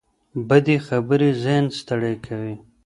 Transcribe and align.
بدې 0.47 0.77
خبرې 0.87 1.29
ذهن 1.43 1.65
ستړي 1.79 2.15
کوي 2.25 2.55